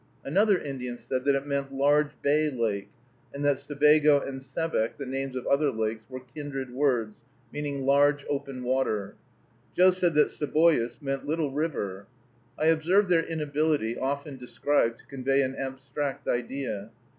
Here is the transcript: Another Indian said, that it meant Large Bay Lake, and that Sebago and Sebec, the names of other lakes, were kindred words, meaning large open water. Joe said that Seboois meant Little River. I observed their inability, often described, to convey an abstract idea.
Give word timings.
Another 0.25 0.57
Indian 0.57 0.97
said, 0.97 1.25
that 1.25 1.35
it 1.35 1.45
meant 1.45 1.71
Large 1.71 2.19
Bay 2.23 2.49
Lake, 2.49 2.89
and 3.35 3.45
that 3.45 3.59
Sebago 3.59 4.19
and 4.19 4.41
Sebec, 4.41 4.97
the 4.97 5.05
names 5.05 5.35
of 5.35 5.45
other 5.45 5.69
lakes, 5.69 6.07
were 6.09 6.21
kindred 6.21 6.71
words, 6.73 7.21
meaning 7.53 7.81
large 7.85 8.25
open 8.27 8.63
water. 8.63 9.13
Joe 9.77 9.91
said 9.91 10.15
that 10.15 10.31
Seboois 10.31 10.99
meant 11.03 11.27
Little 11.27 11.51
River. 11.51 12.07
I 12.57 12.65
observed 12.65 13.09
their 13.09 13.23
inability, 13.23 13.95
often 13.95 14.37
described, 14.37 14.97
to 15.01 15.05
convey 15.05 15.43
an 15.43 15.55
abstract 15.55 16.27
idea. 16.27 16.89